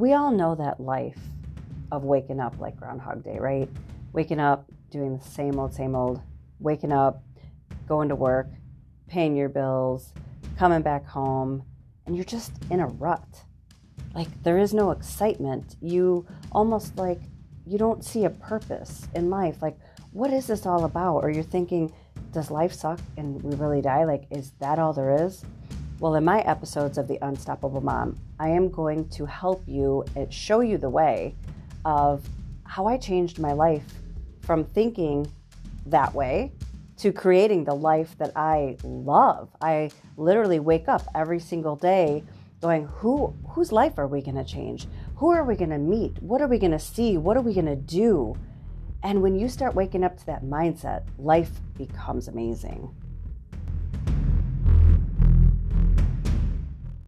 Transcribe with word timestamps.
we 0.00 0.14
all 0.14 0.30
know 0.30 0.54
that 0.54 0.80
life 0.80 1.18
of 1.92 2.04
waking 2.04 2.40
up 2.40 2.58
like 2.58 2.74
Groundhog 2.74 3.22
Day, 3.22 3.38
right? 3.38 3.68
Waking 4.14 4.40
up, 4.40 4.64
doing 4.90 5.18
the 5.18 5.24
same 5.24 5.58
old, 5.58 5.74
same 5.74 5.94
old, 5.94 6.22
waking 6.58 6.90
up, 6.90 7.22
going 7.86 8.08
to 8.08 8.14
work, 8.14 8.48
paying 9.08 9.36
your 9.36 9.50
bills, 9.50 10.14
coming 10.56 10.80
back 10.80 11.06
home, 11.06 11.62
and 12.06 12.16
you're 12.16 12.24
just 12.24 12.52
in 12.70 12.80
a 12.80 12.86
rut. 12.86 13.44
Like 14.14 14.42
there 14.42 14.58
is 14.58 14.72
no 14.72 14.90
excitement. 14.90 15.76
You 15.82 16.26
almost 16.50 16.96
like 16.96 17.20
you 17.66 17.76
don't 17.76 18.02
see 18.02 18.24
a 18.24 18.30
purpose 18.30 19.06
in 19.14 19.28
life. 19.28 19.60
Like, 19.60 19.78
what 20.12 20.32
is 20.32 20.46
this 20.46 20.64
all 20.64 20.84
about? 20.84 21.18
Or 21.18 21.30
you're 21.30 21.42
thinking, 21.42 21.92
does 22.32 22.50
life 22.50 22.72
suck 22.72 23.00
and 23.18 23.42
we 23.42 23.54
really 23.54 23.82
die? 23.82 24.04
Like, 24.04 24.24
is 24.30 24.52
that 24.60 24.78
all 24.78 24.94
there 24.94 25.26
is? 25.26 25.44
Well, 26.00 26.14
in 26.14 26.24
my 26.24 26.40
episodes 26.40 26.96
of 26.96 27.08
The 27.08 27.18
Unstoppable 27.20 27.82
Mom, 27.82 28.18
I 28.38 28.48
am 28.48 28.70
going 28.70 29.06
to 29.10 29.26
help 29.26 29.62
you 29.66 30.02
and 30.16 30.32
show 30.32 30.60
you 30.60 30.78
the 30.78 30.88
way 30.88 31.34
of 31.84 32.26
how 32.64 32.86
I 32.86 32.96
changed 32.96 33.38
my 33.38 33.52
life 33.52 33.84
from 34.40 34.64
thinking 34.64 35.30
that 35.84 36.14
way 36.14 36.52
to 36.96 37.12
creating 37.12 37.64
the 37.64 37.74
life 37.74 38.16
that 38.16 38.32
I 38.34 38.78
love. 38.82 39.50
I 39.60 39.90
literally 40.16 40.58
wake 40.58 40.88
up 40.88 41.02
every 41.14 41.38
single 41.38 41.76
day 41.76 42.24
going, 42.62 42.86
who 42.86 43.34
whose 43.50 43.70
life 43.70 43.98
are 43.98 44.06
we 44.06 44.22
going 44.22 44.36
to 44.36 44.44
change? 44.44 44.86
Who 45.16 45.30
are 45.30 45.44
we 45.44 45.54
going 45.54 45.68
to 45.68 45.78
meet? 45.78 46.16
What 46.22 46.40
are 46.40 46.48
we 46.48 46.58
going 46.58 46.72
to 46.72 46.78
see? 46.78 47.18
What 47.18 47.36
are 47.36 47.42
we 47.42 47.52
going 47.52 47.66
to 47.66 47.76
do? 47.76 48.34
And 49.02 49.20
when 49.20 49.34
you 49.34 49.50
start 49.50 49.74
waking 49.74 50.04
up 50.04 50.16
to 50.16 50.26
that 50.26 50.44
mindset, 50.44 51.02
life 51.18 51.50
becomes 51.76 52.26
amazing. 52.26 52.88